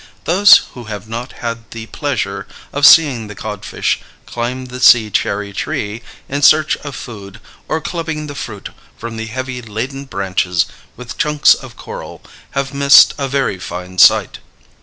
Those 0.23 0.61
who 0.73 0.85
have 0.85 1.07
not 1.07 1.31
had 1.45 1.69
the 1.69 1.85
pleasure 1.85 2.47
of 2.73 2.87
seeing 2.87 3.27
the 3.27 3.35
codfish 3.35 4.01
climb 4.25 4.65
the 4.65 4.79
sea 4.79 5.11
cherry 5.11 5.53
tree 5.53 6.01
in 6.27 6.41
search 6.41 6.75
of 6.77 6.95
food, 6.95 7.39
or 7.67 7.79
clubbing 7.79 8.25
the 8.25 8.33
fruit 8.33 8.69
from 8.97 9.15
the 9.15 9.27
heavily 9.27 9.61
laden 9.61 10.05
branches 10.05 10.65
with 10.97 11.19
chunks 11.19 11.53
of 11.53 11.77
coral, 11.77 12.23
have 12.57 12.73
missed 12.73 13.13
a 13.19 13.27
very 13.27 13.59
fine 13.59 13.99
sight. 13.99 14.39